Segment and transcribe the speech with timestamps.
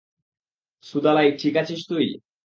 [0.83, 2.05] সুদালাই, ঠিক আছিস তুই?